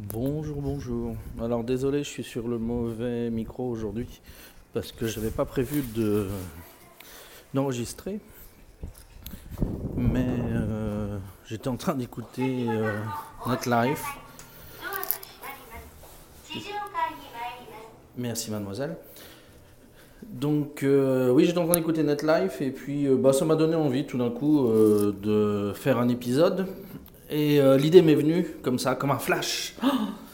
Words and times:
Bonjour, 0.00 0.62
bonjour. 0.62 1.16
Alors 1.42 1.64
désolé, 1.64 2.04
je 2.04 2.08
suis 2.08 2.22
sur 2.22 2.46
le 2.46 2.56
mauvais 2.56 3.30
micro 3.30 3.68
aujourd'hui 3.68 4.20
parce 4.72 4.92
que 4.92 5.08
je 5.08 5.18
n'avais 5.18 5.32
pas 5.32 5.44
prévu 5.44 5.82
de 5.92 6.28
d'enregistrer. 7.52 8.20
Mais 9.96 10.24
euh, 10.52 11.18
j'étais 11.46 11.66
en 11.66 11.76
train 11.76 11.96
d'écouter 11.96 12.66
euh, 12.68 13.00
notre 13.48 13.68
live. 13.68 13.98
Merci 18.16 18.52
mademoiselle. 18.52 18.96
Donc 20.22 20.84
euh, 20.84 21.32
oui, 21.32 21.44
j'étais 21.44 21.58
en 21.58 21.66
train 21.66 21.74
d'écouter 21.74 22.04
NetLife 22.04 22.62
et 22.62 22.70
puis 22.70 23.08
euh, 23.08 23.16
bah, 23.16 23.32
ça 23.32 23.44
m'a 23.44 23.56
donné 23.56 23.74
envie 23.74 24.06
tout 24.06 24.18
d'un 24.18 24.30
coup 24.30 24.68
de 24.68 25.72
faire 25.74 25.98
un 25.98 26.06
épisode. 26.06 26.68
Et 27.30 27.60
euh, 27.60 27.76
l'idée 27.76 28.00
m'est 28.00 28.14
venue 28.14 28.46
comme 28.62 28.78
ça, 28.78 28.94
comme 28.94 29.10
un 29.10 29.18
flash, 29.18 29.74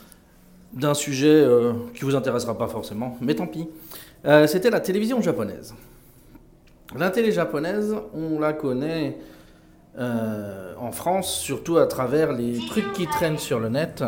d'un 0.72 0.94
sujet 0.94 1.28
euh, 1.28 1.72
qui 1.94 2.04
vous 2.04 2.14
intéressera 2.14 2.56
pas 2.56 2.68
forcément, 2.68 3.18
mais 3.20 3.34
tant 3.34 3.46
pis. 3.46 3.68
Euh, 4.24 4.46
C'était 4.46 4.70
la 4.70 4.80
télévision 4.80 5.20
japonaise. 5.20 5.74
La 6.96 7.10
télé 7.10 7.32
japonaise, 7.32 7.94
on 8.14 8.38
la 8.38 8.52
connaît 8.52 9.16
en 9.96 10.90
France, 10.90 11.38
surtout 11.38 11.78
à 11.78 11.86
travers 11.86 12.32
les 12.32 12.58
trucs 12.66 12.92
qui 12.94 13.06
traînent 13.06 13.38
sur 13.38 13.60
le 13.60 13.68
net, 13.68 14.02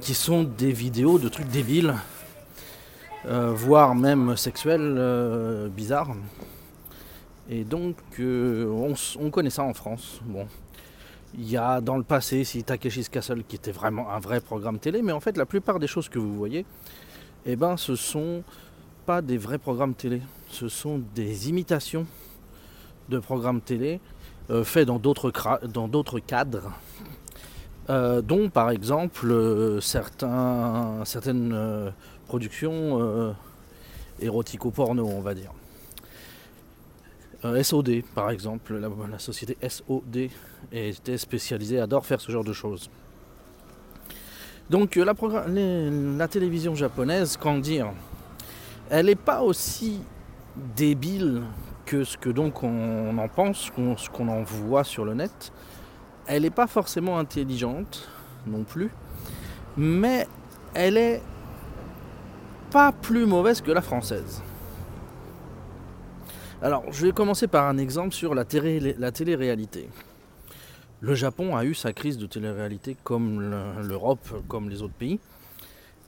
qui 0.00 0.14
sont 0.14 0.42
des 0.42 0.72
vidéos 0.72 1.18
de 1.18 1.28
trucs 1.28 1.48
débiles, 1.48 1.94
voire 3.24 3.94
même 3.94 4.36
sexuels, 4.36 5.70
bizarres. 5.74 6.14
Et 7.48 7.62
donc, 7.62 7.96
on, 8.18 8.94
on 9.20 9.30
connaît 9.30 9.50
ça 9.50 9.62
en 9.62 9.74
France. 9.74 10.20
Bon, 10.24 10.46
il 11.38 11.50
y 11.50 11.56
a 11.56 11.80
dans 11.80 11.96
le 11.96 12.02
passé, 12.02 12.44
si 12.44 12.64
Takeshi's 12.64 13.08
Castle, 13.08 13.44
qui 13.44 13.56
était 13.56 13.72
vraiment 13.72 14.10
un 14.10 14.18
vrai 14.18 14.40
programme 14.40 14.78
télé, 14.78 15.02
mais 15.02 15.12
en 15.12 15.20
fait, 15.20 15.36
la 15.36 15.46
plupart 15.46 15.78
des 15.78 15.86
choses 15.86 16.08
que 16.08 16.18
vous 16.18 16.34
voyez, 16.34 16.64
eh 17.44 17.56
ben, 17.56 17.76
ce 17.76 17.94
sont 17.94 18.42
pas 19.04 19.22
des 19.22 19.38
vrais 19.38 19.58
programmes 19.58 19.94
télé. 19.94 20.22
Ce 20.48 20.68
sont 20.68 21.00
des 21.14 21.48
imitations 21.48 22.06
de 23.08 23.18
programmes 23.18 23.60
télé 23.60 24.00
euh, 24.50 24.64
faits 24.64 24.86
dans 24.86 24.98
d'autres 24.98 26.20
cadres, 26.20 26.72
euh, 27.90 28.22
dont 28.22 28.48
par 28.48 28.70
exemple 28.70 29.30
euh, 29.30 29.80
certaines 29.80 31.92
productions 32.26 33.34
érotico-porno, 34.20 35.06
on 35.06 35.20
va 35.20 35.34
dire. 35.34 35.52
Euh, 37.44 37.62
SOD, 37.62 38.02
par 38.14 38.30
exemple, 38.30 38.76
la, 38.76 39.18
société 39.18 39.56
SOD 39.68 40.30
était 40.72 41.18
spécialisée, 41.18 41.80
adore 41.80 42.06
faire 42.06 42.20
ce 42.20 42.32
genre 42.32 42.44
de 42.44 42.52
choses. 42.52 42.88
Donc 44.70 44.96
euh, 44.96 45.04
la, 46.18 46.28
télévision 46.28 46.74
japonaise, 46.74 47.36
quand 47.36 47.58
dire, 47.58 47.92
elle 48.90 49.06
n'est 49.06 49.14
pas 49.14 49.42
aussi 49.42 50.00
débile 50.74 51.42
que 51.84 52.02
ce 52.04 52.16
que 52.16 52.30
donc 52.30 52.62
on 52.64 53.16
en 53.16 53.28
pense, 53.28 53.70
ce 53.96 54.10
qu'on 54.10 54.28
en 54.28 54.42
voit 54.42 54.84
sur 54.84 55.04
le 55.04 55.14
net. 55.14 55.52
Elle 56.26 56.42
n'est 56.42 56.50
pas 56.50 56.66
forcément 56.66 57.18
intelligente 57.18 58.08
non 58.46 58.64
plus, 58.64 58.90
mais 59.76 60.26
elle 60.74 60.96
est 60.96 61.22
pas 62.70 62.90
plus 62.90 63.26
mauvaise 63.26 63.60
que 63.60 63.70
la 63.70 63.82
française. 63.82 64.42
Alors, 66.62 66.84
je 66.90 67.06
vais 67.06 67.12
commencer 67.12 67.46
par 67.48 67.66
un 67.66 67.78
exemple 67.78 68.12
sur 68.14 68.34
la, 68.34 68.44
télé- 68.44 68.96
la 68.98 69.12
télé-réalité. 69.12 69.88
Le 71.00 71.14
Japon 71.14 71.54
a 71.56 71.64
eu 71.64 71.74
sa 71.74 71.92
crise 71.92 72.16
de 72.18 72.26
télé-réalité 72.26 72.96
comme 73.04 73.40
le- 73.40 73.82
l'Europe, 73.86 74.26
comme 74.48 74.70
les 74.70 74.82
autres 74.82 74.94
pays, 74.94 75.20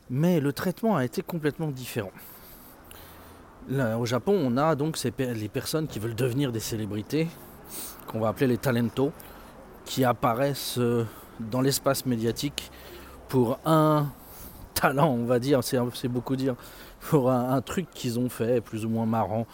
mais 0.08 0.40
le 0.40 0.52
traitement 0.52 0.96
a 0.96 1.04
été 1.04 1.22
complètement 1.22 1.68
différent. 1.68 2.12
Au 3.98 4.06
Japon, 4.06 4.32
on 4.42 4.56
a 4.56 4.74
donc 4.74 4.98
les 5.18 5.48
personnes 5.48 5.86
qui 5.88 5.98
veulent 5.98 6.14
devenir 6.14 6.52
des 6.52 6.60
célébrités, 6.60 7.28
qu'on 8.06 8.18
va 8.18 8.28
appeler 8.28 8.46
les 8.46 8.56
talentos, 8.56 9.12
qui 9.84 10.04
apparaissent 10.04 10.78
euh, 10.78 11.04
dans 11.38 11.60
l'espace 11.60 12.06
médiatique 12.06 12.70
pour 13.28 13.58
un 13.66 14.06
talent, 14.72 15.10
on 15.10 15.26
va 15.26 15.38
dire, 15.38 15.60
c'est 15.62 16.08
beaucoup 16.08 16.34
dire, 16.34 16.54
pour 17.10 17.30
un 17.30 17.60
truc 17.60 17.90
qu'ils 17.90 18.18
ont 18.18 18.30
fait, 18.30 18.62
plus 18.62 18.86
ou 18.86 18.88
moins 18.88 19.04
marrant, 19.04 19.46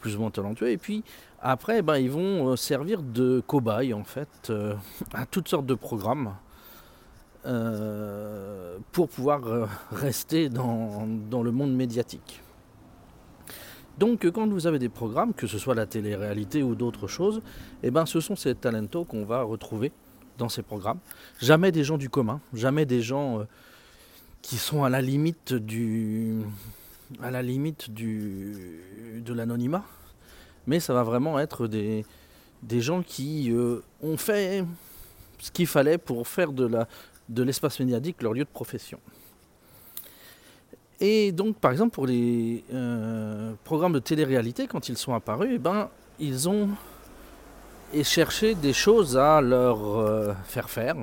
plus 0.00 0.16
ou 0.16 0.20
moins 0.20 0.30
talentueux. 0.30 0.70
Et 0.70 0.78
puis 0.78 1.04
après, 1.40 1.82
ben, 1.82 1.96
ils 1.98 2.10
vont 2.10 2.48
euh, 2.48 2.56
servir 2.56 3.02
de 3.02 3.42
cobayes, 3.46 3.94
en 3.94 4.04
fait, 4.04 4.28
euh, 4.50 4.74
à 5.14 5.26
toutes 5.26 5.48
sortes 5.48 5.66
de 5.66 5.74
programmes. 5.74 6.34
euh, 7.46 8.78
pour 8.92 9.08
pouvoir 9.08 9.40
rester 9.90 10.48
dans, 10.48 11.06
dans 11.06 11.42
le 11.42 11.50
monde 11.50 11.74
médiatique. 11.74 12.42
Donc 13.98 14.26
quand 14.30 14.48
vous 14.48 14.66
avez 14.66 14.78
des 14.78 14.88
programmes, 14.88 15.34
que 15.34 15.46
ce 15.46 15.58
soit 15.58 15.74
la 15.74 15.86
télé-réalité 15.86 16.62
ou 16.62 16.74
d'autres 16.74 17.06
choses, 17.06 17.42
eh 17.82 17.90
ben, 17.90 18.06
ce 18.06 18.20
sont 18.20 18.36
ces 18.36 18.54
talentos 18.54 19.04
qu'on 19.04 19.24
va 19.24 19.42
retrouver 19.42 19.92
dans 20.38 20.48
ces 20.48 20.62
programmes. 20.62 20.98
Jamais 21.40 21.70
des 21.70 21.84
gens 21.84 21.98
du 21.98 22.08
commun, 22.08 22.40
jamais 22.54 22.86
des 22.86 23.02
gens 23.02 23.44
qui 24.40 24.56
sont 24.56 24.84
à 24.84 24.88
la 24.88 25.02
limite 25.02 25.52
du 25.52 26.38
à 27.22 27.30
la 27.30 27.42
limite 27.42 27.90
du 27.90 28.82
de 29.24 29.32
l'anonymat, 29.34 29.84
mais 30.66 30.80
ça 30.80 30.94
va 30.94 31.02
vraiment 31.02 31.38
être 31.38 31.66
des 31.66 32.04
gens 32.80 33.02
qui 33.02 33.50
euh, 33.52 33.82
ont 34.02 34.16
fait 34.16 34.64
ce 35.38 35.50
qu'il 35.50 35.66
fallait 35.66 35.98
pour 35.98 36.26
faire 36.28 36.52
de 36.52 37.42
l'espace 37.42 37.80
médiatique 37.80 38.22
leur 38.22 38.32
lieu 38.32 38.44
de 38.44 38.50
profession. 38.50 39.00
Et 41.00 41.32
donc, 41.32 41.56
par 41.56 41.72
exemple, 41.72 41.94
pour 41.94 42.06
les 42.06 42.62
euh, 42.74 43.54
programmes 43.64 43.94
de 43.94 43.98
télé-réalité, 44.00 44.66
quand 44.66 44.90
ils 44.90 44.98
sont 44.98 45.14
apparus, 45.14 45.52
eh 45.54 45.58
ben, 45.58 45.88
ils 46.18 46.48
ont 46.48 46.68
cherché 48.02 48.54
des 48.54 48.74
choses 48.74 49.16
à 49.16 49.40
leur 49.40 49.98
euh, 49.98 50.34
faire 50.44 50.68
faire. 50.68 50.96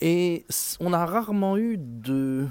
Et 0.00 0.46
on 0.80 0.94
a 0.94 1.04
rarement 1.04 1.58
eu 1.58 1.76
de 1.78 2.46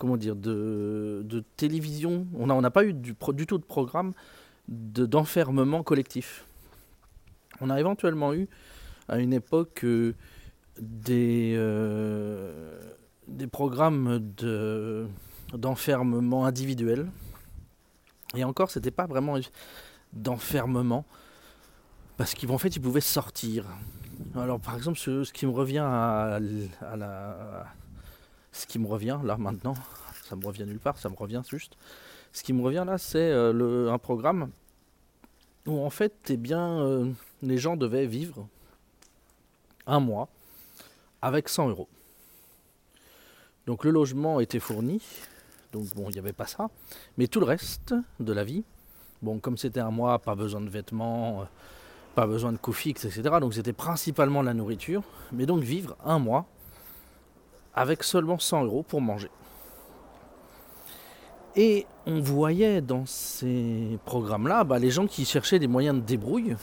comment 0.00 0.16
dire 0.16 0.34
de, 0.34 1.44
télévision. 1.56 2.26
On 2.34 2.46
n'a 2.46 2.70
pas 2.70 2.84
eu 2.84 2.94
du, 2.94 3.14
tout 3.14 3.58
de 3.58 3.64
programme 3.64 4.14
de- 4.68 5.06
d'enfermement 5.06 5.82
collectif. 5.82 6.44
On 7.60 7.68
a 7.68 7.78
éventuellement 7.78 8.32
eu 8.32 8.48
à 9.08 9.18
une 9.18 9.34
époque 9.34 9.84
euh, 9.84 10.14
des 10.80 11.52
euh, 11.54 12.80
des 13.28 13.46
programmes 13.46 14.20
de 14.36 15.06
d'enfermement 15.52 16.46
individuel. 16.46 17.10
Et 18.34 18.44
encore, 18.44 18.70
c'était 18.70 18.92
pas 18.92 19.06
vraiment 19.06 19.36
d'enfermement 20.14 21.04
parce 22.16 22.34
qu'en 22.34 22.58
fait, 22.58 22.74
ils 22.76 22.80
pouvaient 22.80 23.00
sortir. 23.00 23.66
Alors, 24.34 24.60
par 24.60 24.76
exemple, 24.76 24.98
ce, 24.98 25.24
ce 25.24 25.32
qui 25.32 25.44
me 25.46 25.50
revient 25.50 25.78
à 25.78 26.38
la, 26.96 27.66
ce 28.52 28.66
qui 28.66 28.78
me 28.78 28.86
revient 28.86 29.18
là 29.24 29.36
maintenant, 29.36 29.74
ça 30.24 30.36
me 30.36 30.44
revient 30.44 30.64
nulle 30.64 30.80
part, 30.80 30.98
ça 30.98 31.08
me 31.08 31.16
revient 31.16 31.42
juste. 31.48 31.76
Ce 32.32 32.42
qui 32.42 32.52
me 32.52 32.62
revient 32.62 32.84
là, 32.86 32.98
c'est 32.98 33.30
euh, 33.30 33.92
un 33.92 33.98
programme 33.98 34.50
où 35.66 35.80
en 35.80 35.90
fait, 35.90 36.14
eh 36.28 36.36
bien, 36.36 36.80
euh, 36.80 37.10
les 37.42 37.58
gens 37.58 37.76
devaient 37.76 38.06
vivre 38.06 38.46
un 39.86 40.00
mois 40.00 40.28
avec 41.22 41.48
100 41.48 41.68
euros. 41.68 41.88
Donc 43.66 43.84
le 43.84 43.90
logement 43.90 44.40
était 44.40 44.60
fourni, 44.60 45.02
donc 45.72 45.94
bon, 45.94 46.08
il 46.08 46.12
n'y 46.12 46.18
avait 46.18 46.32
pas 46.32 46.46
ça, 46.46 46.70
mais 47.18 47.26
tout 47.26 47.40
le 47.40 47.46
reste 47.46 47.94
de 48.18 48.32
la 48.32 48.44
vie, 48.44 48.64
bon, 49.22 49.38
comme 49.38 49.56
c'était 49.56 49.80
un 49.80 49.90
mois, 49.90 50.18
pas 50.18 50.34
besoin 50.34 50.60
de 50.60 50.68
vêtements, 50.68 51.42
euh, 51.42 51.44
pas 52.14 52.26
besoin 52.26 52.52
de 52.52 52.56
coûts 52.56 52.72
fixes, 52.72 53.04
etc. 53.04 53.22
Donc 53.40 53.54
c'était 53.54 53.72
principalement 53.72 54.42
la 54.42 54.54
nourriture, 54.54 55.02
mais 55.32 55.46
donc 55.46 55.62
vivre 55.62 55.96
un 56.04 56.18
mois 56.18 56.46
avec 57.74 58.02
seulement 58.02 58.38
100 58.38 58.64
euros 58.64 58.82
pour 58.82 59.00
manger. 59.00 59.30
Et 61.56 61.86
on 62.06 62.20
voyait 62.20 62.80
dans 62.80 63.06
ces 63.06 63.98
programmes-là 64.04 64.64
bah, 64.64 64.78
les 64.78 64.90
gens 64.90 65.06
qui 65.06 65.24
cherchaient 65.24 65.58
des 65.58 65.66
moyens 65.66 65.96
de 65.96 66.02
débrouille 66.02 66.56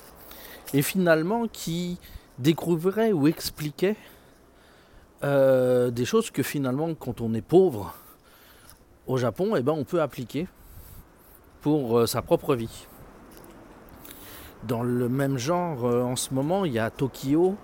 et 0.74 0.82
finalement 0.82 1.48
qui 1.48 2.00
découvraient 2.40 3.12
ou 3.12 3.28
expliquaient 3.28 3.98
euh, 5.24 5.90
des 5.90 6.06
choses 6.06 6.30
que 6.30 6.44
finalement, 6.44 6.94
quand 6.94 7.22
on 7.22 7.34
est 7.34 7.42
pauvre 7.42 7.96
au 9.08 9.18
Japon, 9.18 9.56
eh 9.56 9.64
ben, 9.64 9.74
on 9.74 9.84
peut 9.84 10.02
appliquer 10.02 10.48
pour 11.62 12.00
euh, 12.00 12.06
sa 12.06 12.22
propre 12.22 12.56
vie. 12.56 12.88
Dans 14.64 14.84
le 14.84 15.10
même 15.10 15.38
genre, 15.38 15.86
euh, 15.86 16.04
en 16.04 16.16
ce 16.16 16.34
moment, 16.34 16.66
il 16.66 16.74
y 16.74 16.80
à 16.80 16.92
Tokyo 16.92 17.56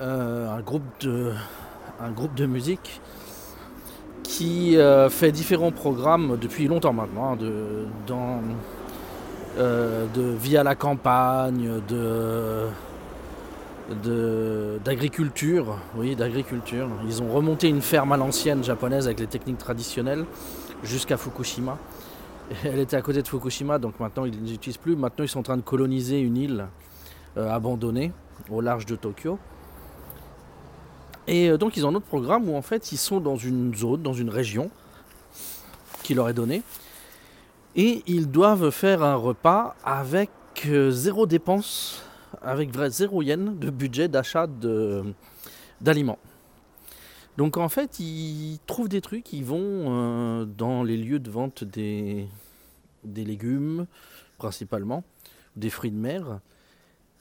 un, 0.00 0.60
groupe 0.60 0.82
de, 1.00 1.32
un 2.00 2.10
groupe 2.10 2.34
de 2.34 2.46
musique 2.46 3.00
qui 4.22 4.76
euh, 4.76 5.08
fait 5.08 5.32
différents 5.32 5.70
programmes 5.72 6.36
depuis 6.40 6.66
longtemps 6.66 6.92
maintenant, 6.92 7.32
hein, 7.32 7.36
de, 7.36 7.86
dans, 8.06 8.40
euh, 9.58 10.06
de 10.14 10.22
vie 10.22 10.52
la 10.52 10.74
campagne, 10.74 11.80
d'agriculture. 14.84 15.78
Oui, 15.96 16.16
d'agriculture. 16.16 16.88
Ils 17.06 17.22
ont 17.22 17.32
remonté 17.32 17.68
une 17.68 17.82
ferme 17.82 18.12
à 18.12 18.16
l'ancienne 18.16 18.64
japonaise 18.64 19.06
avec 19.06 19.20
les 19.20 19.26
techniques 19.26 19.58
traditionnelles 19.58 20.24
jusqu'à 20.82 21.16
Fukushima. 21.16 21.78
Elle 22.64 22.78
était 22.80 22.96
à 22.96 23.02
côté 23.02 23.22
de 23.22 23.28
Fukushima, 23.28 23.78
donc 23.78 23.98
maintenant 24.00 24.24
ils 24.24 24.42
ne 24.42 24.48
l'utilisent 24.48 24.76
plus. 24.76 24.96
Maintenant 24.96 25.24
ils 25.24 25.28
sont 25.28 25.40
en 25.40 25.44
train 25.44 25.56
de 25.56 25.62
coloniser 25.62 26.20
une 26.20 26.36
île 26.36 26.66
euh, 27.36 27.50
abandonnée 27.50 28.12
au 28.50 28.60
large 28.60 28.86
de 28.86 28.96
Tokyo. 28.96 29.38
Et 31.28 31.50
euh, 31.50 31.58
donc 31.58 31.76
ils 31.76 31.84
ont 31.84 31.90
un 31.90 31.94
autre 31.94 32.06
programme 32.06 32.48
où 32.48 32.56
en 32.56 32.62
fait 32.62 32.92
ils 32.92 32.98
sont 32.98 33.20
dans 33.20 33.36
une 33.36 33.74
zone, 33.74 34.02
dans 34.02 34.12
une 34.12 34.30
région 34.30 34.70
qui 36.02 36.14
leur 36.14 36.28
est 36.28 36.34
donnée. 36.34 36.62
Et 37.74 38.02
ils 38.06 38.30
doivent 38.30 38.70
faire 38.70 39.02
un 39.02 39.16
repas 39.16 39.76
avec 39.84 40.30
euh, 40.66 40.90
zéro 40.90 41.26
dépense, 41.26 42.02
avec 42.42 42.72
vrai 42.72 42.90
zéro 42.90 43.22
yen 43.22 43.58
de 43.58 43.70
budget 43.70 44.08
d'achat 44.08 44.46
d'aliments. 45.80 46.18
Donc 47.36 47.58
en 47.58 47.68
fait, 47.68 47.98
ils 48.00 48.58
trouvent 48.66 48.88
des 48.88 49.02
trucs, 49.02 49.32
ils 49.34 49.44
vont 49.44 49.60
euh, 49.60 50.44
dans 50.46 50.82
les 50.84 50.96
lieux 50.96 51.18
de 51.18 51.30
vente 51.30 51.64
des, 51.64 52.26
des 53.04 53.24
légumes, 53.24 53.86
principalement, 54.38 55.04
des 55.54 55.68
fruits 55.68 55.90
de 55.90 55.98
mer, 55.98 56.40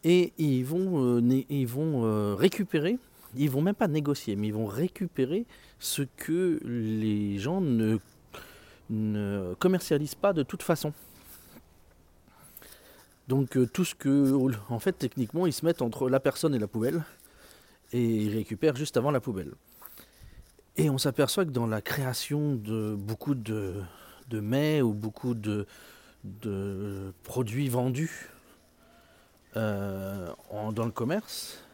et 0.06 0.32
ils 0.38 0.64
vont, 0.64 1.20
ils 1.50 1.68
vont 1.68 2.36
récupérer, 2.36 2.98
ils 3.38 3.50
vont 3.50 3.62
même 3.62 3.76
pas 3.76 3.88
négocier, 3.88 4.36
mais 4.36 4.48
ils 4.48 4.54
vont 4.54 4.66
récupérer 4.66 5.46
ce 5.80 6.02
que 6.04 6.60
les 6.64 7.38
gens 7.38 7.62
ne, 7.62 7.98
commercialisent 9.56 10.16
pas 10.16 10.34
de 10.34 10.44
toute 10.44 10.64
façon. 10.64 10.94
Donc 13.28 13.58
tout 13.74 13.86
ce 13.86 13.96
que, 13.96 14.34
en 14.70 14.80
fait, 14.80 14.94
techniquement, 14.94 15.48
ils 15.48 15.54
se 15.54 15.66
mettent 15.66 15.82
entre 15.82 16.10
la 16.10 16.20
personne 16.20 16.54
et 16.54 16.60
la 16.60 16.68
poubelle, 16.68 17.04
et 17.92 18.04
ils 18.04 18.36
récupèrent 18.36 18.76
juste 18.76 18.98
avant 18.98 19.12
la 19.12 19.20
poubelle. 19.20 19.54
Et 20.78 20.90
on 20.90 20.98
s'aperçoit 20.98 21.46
que 21.46 21.52
dans 21.52 21.68
la 21.68 21.82
création 21.82 22.56
de 22.56 22.96
beaucoup 22.96 23.34
de, 23.34 23.82
de 24.30 24.40
mets 24.40 24.82
ou 24.82 24.94
beaucoup 24.94 25.34
de, 25.34 25.66
de 26.24 27.14
produits 27.24 27.70
vendus 27.70 28.30
euh, 29.56 30.28
dans 30.74 30.86
le 30.86 30.92
commerce, 30.92 31.65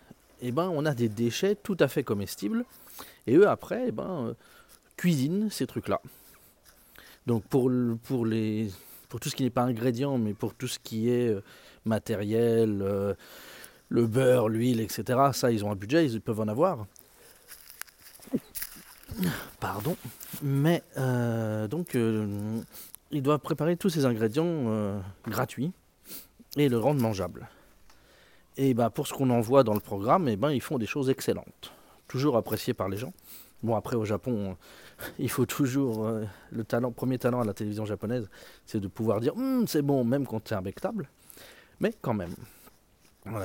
eh 0.42 0.52
ben, 0.52 0.70
on 0.74 0.86
a 0.86 0.94
des 0.94 1.10
déchets 1.10 1.56
tout 1.56 1.78
à 1.80 1.88
fait 1.88 2.04
comestibles. 2.04 2.66
Et 3.28 3.36
eux, 3.36 3.48
après, 3.48 3.86
eh 3.88 3.92
ben, 3.92 4.28
euh, 4.28 4.34
cuisinent 4.98 5.50
ces 5.50 5.68
trucs-là. 5.68 6.02
Donc 7.28 7.44
pour, 7.44 7.72
pour, 8.04 8.26
les, 8.26 8.70
pour 9.10 9.20
tout 9.20 9.30
ce 9.30 9.36
qui 9.36 9.44
n'est 9.44 9.50
pas 9.50 9.64
ingrédient, 9.64 10.18
mais 10.18 10.34
pour 10.34 10.54
tout 10.54 10.68
ce 10.68 10.80
qui 10.80 11.10
est 11.10 11.30
euh, 11.30 11.44
matériel, 11.86 13.16
le 13.90 14.08
beurre, 14.08 14.48
l'huile, 14.48 14.80
etc., 14.80 15.20
ça, 15.34 15.52
ils 15.52 15.66
ont 15.66 15.72
un 15.72 15.76
budget, 15.76 16.06
ils 16.06 16.22
peuvent 16.22 16.40
en 16.40 16.48
avoir. 16.48 16.86
Pardon. 19.60 19.96
Mais 20.42 20.84
euh, 20.98 21.68
donc, 21.68 21.96
euh, 21.96 22.62
ils 23.12 23.22
doivent 23.22 23.40
préparer 23.40 23.76
tous 23.78 23.90
ces 23.90 24.06
ingrédients 24.06 24.46
euh, 24.48 25.00
gratuits 25.28 25.72
et 26.58 26.70
le 26.70 26.78
rendre 26.78 27.02
mangeable. 27.02 27.50
Et 28.58 28.74
bah, 28.74 28.90
pour 28.90 29.08
ce 29.08 29.14
qu'on 29.14 29.30
en 29.30 29.42
voit 29.42 29.64
dans 29.64 29.74
le 29.74 29.80
programme, 29.80 30.28
et 30.28 30.34
eh 30.34 30.36
ben, 30.36 30.52
ils 30.52 30.62
font 30.62 30.78
des 30.78 30.86
choses 30.86 31.10
excellentes, 31.10 31.72
toujours 32.08 32.38
appréciées 32.38 32.74
par 32.74 32.90
les 32.90 32.98
gens. 32.98 33.14
Bon, 33.64 33.76
après, 33.76 33.96
au 33.96 34.06
Japon, 34.06 34.58
il 35.20 35.30
faut 35.30 35.46
toujours. 35.46 36.10
le 36.52 36.64
talent, 36.64 36.92
premier 36.92 37.18
talent 37.18 37.42
à 37.42 37.46
la 37.46 37.54
télévision 37.54 37.86
japonaise, 37.86 38.30
c'est 38.66 38.80
de 38.80 38.88
pouvoir 38.88 39.20
dire 39.20 39.36
hum, 39.36 39.68
c'est 39.68 39.82
bon, 39.82 40.04
même 40.04 40.28
quand 40.28 40.48
c'est 40.48 40.56
imbectable. 40.56 41.10
Mais 41.80 41.94
quand 42.02 42.14
même. 42.14 42.36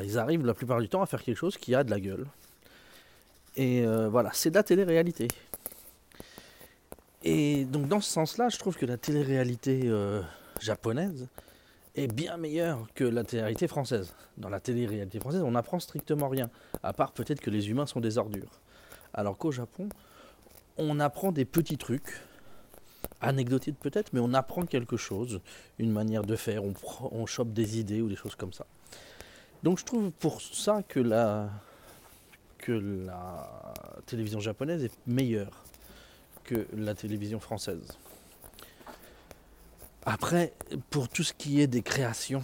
Ils 0.03 0.19
arrivent 0.19 0.45
la 0.45 0.55
plupart 0.55 0.81
du 0.81 0.89
temps 0.89 1.03
à 1.03 1.07
faire 1.07 1.23
quelque 1.23 1.37
chose 1.37 1.59
qui 1.59 1.75
a 1.75 1.85
de 1.85 1.91
la 1.91 2.01
gueule. 2.01 2.27
Et 3.57 3.85
voilà, 3.87 4.31
c'est 4.33 4.51
de 4.51 4.55
la 4.55 4.63
télé-réalité. 4.63 5.29
Et 7.29 7.65
donc 7.65 7.89
dans 7.89 8.01
ce 8.01 8.09
sens-là, 8.09 8.49
je 8.51 8.57
trouve 8.57 8.77
que 8.77 8.87
la 8.87 8.97
télé-réalité 8.97 9.81
euh, 9.87 10.23
japonaise 10.61 11.27
est 11.97 12.13
bien 12.13 12.37
meilleure 12.37 12.87
que 12.95 13.05
la 13.05 13.25
télé-réalité 13.25 13.67
française. 13.67 14.15
Dans 14.37 14.49
la 14.49 14.61
télé-réalité 14.61 15.19
française, 15.19 15.43
on 15.43 15.53
n'apprend 15.53 15.81
strictement 15.81 16.29
rien, 16.29 16.51
à 16.83 16.93
part 16.93 17.13
peut-être 17.13 17.41
que 17.41 17.51
les 17.51 17.71
humains 17.71 17.87
sont 17.87 18.01
des 18.01 18.19
ordures. 18.19 18.61
Alors 19.15 19.39
qu'au 19.39 19.51
Japon, 19.51 19.89
on 20.77 21.01
apprend 21.01 21.33
des 21.33 21.47
petits 21.47 21.79
trucs, 21.79 22.21
anecdotiques 23.21 23.79
peut-être, 23.81 24.13
mais 24.13 24.21
on 24.21 24.35
apprend 24.35 24.63
quelque 24.67 24.97
chose, 24.97 25.41
une 25.79 25.91
manière 25.91 26.23
de 26.23 26.37
faire, 26.37 26.63
on, 26.65 27.27
chope 27.27 27.53
des 27.53 27.79
idées 27.79 28.03
ou 28.03 28.09
des 28.09 28.17
choses 28.17 28.35
comme 28.35 28.53
ça. 28.53 28.67
Donc 29.63 29.79
je 29.79 29.85
trouve 29.85 30.11
pour 30.13 30.43
ça 30.43 30.83
que 30.83 31.01
la 31.01 31.51
télévision 34.05 34.41
japonaise 34.41 34.85
est 34.85 34.93
meilleure 35.07 35.65
que 36.45 36.67
la 36.77 36.95
télévision 36.95 37.41
française. 37.41 37.89
Après, 40.07 40.53
pour 40.91 41.09
tout 41.09 41.25
ce 41.25 41.33
qui 41.33 41.61
est 41.61 41.67
des 41.67 41.83
créations 41.83 42.43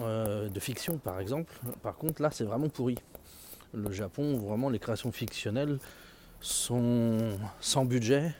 euh, 0.00 0.50
de 0.50 0.60
fiction, 0.60 0.98
par 0.98 1.20
exemple, 1.20 1.50
par 1.82 1.96
contre, 1.96 2.20
là, 2.20 2.30
c'est 2.30 2.44
vraiment 2.44 2.68
pourri. 2.68 2.98
Le 3.72 3.90
Japon, 3.90 4.36
vraiment, 4.36 4.68
les 4.68 4.78
créations 4.78 5.10
fictionnelles 5.10 5.78
sont 6.40 7.38
sans 7.60 7.86
budget 7.86 8.34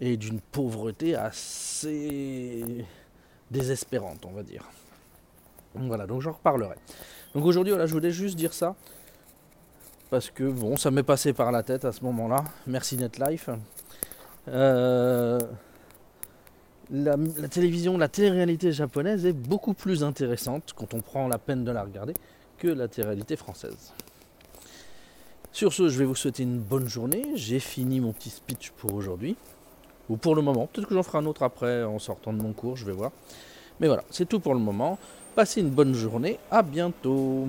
et 0.00 0.16
d'une 0.16 0.40
pauvreté 0.40 1.14
assez 1.14 2.84
désespérante, 3.52 4.24
on 4.26 4.32
va 4.32 4.42
dire. 4.42 4.64
voilà, 5.74 6.08
donc 6.08 6.22
j'en 6.22 6.32
reparlerai. 6.32 6.74
Donc 7.34 7.44
aujourd'hui, 7.44 7.70
voilà, 7.70 7.86
je 7.86 7.92
voulais 7.92 8.10
juste 8.10 8.36
dire 8.36 8.52
ça. 8.52 8.74
Parce 10.10 10.30
que 10.30 10.42
bon, 10.42 10.76
ça 10.76 10.90
m'est 10.90 11.04
passé 11.04 11.32
par 11.32 11.52
la 11.52 11.62
tête 11.62 11.84
à 11.84 11.92
ce 11.92 12.02
moment-là. 12.02 12.42
Merci 12.66 12.96
NetLife. 12.96 13.48
Euh, 14.48 15.38
la, 16.90 17.16
télévision, 17.48 17.96
la 17.96 18.08
télé-réalité 18.08 18.72
japonaise 18.72 19.24
est 19.26 19.32
beaucoup 19.32 19.74
plus 19.74 20.02
intéressante 20.02 20.72
quand 20.74 20.94
on 20.94 21.00
prend 21.00 21.28
la 21.28 21.38
peine 21.38 21.64
de 21.64 21.70
la 21.70 21.82
regarder 21.82 22.14
que 22.58 22.68
la 22.68 22.88
télé-réalité 22.88 23.36
française. 23.36 23.92
Sur 25.52 25.72
ce, 25.72 25.88
je 25.88 25.98
vais 25.98 26.04
vous 26.04 26.14
souhaiter 26.14 26.42
une 26.42 26.58
bonne 26.58 26.88
journée. 26.88 27.24
J'ai 27.34 27.58
fini 27.58 28.00
mon 28.00 28.12
petit 28.12 28.30
speech 28.30 28.70
pour 28.76 28.94
aujourd'hui. 28.94 29.36
Ou 30.08 30.16
pour 30.16 30.34
le 30.34 30.42
moment. 30.42 30.66
Peut-être 30.66 30.88
que 30.88 30.94
j'en 30.94 31.02
ferai 31.02 31.18
un 31.18 31.26
autre 31.26 31.42
après 31.42 31.84
en 31.84 31.98
sortant 31.98 32.32
de 32.32 32.42
mon 32.42 32.52
cours, 32.52 32.76
je 32.76 32.84
vais 32.84 32.92
voir. 32.92 33.12
Mais 33.78 33.86
voilà, 33.86 34.04
c'est 34.10 34.28
tout 34.28 34.40
pour 34.40 34.54
le 34.54 34.60
moment. 34.60 34.98
Passez 35.34 35.60
une 35.60 35.70
bonne 35.70 35.94
journée. 35.94 36.38
À 36.50 36.62
bientôt. 36.62 37.48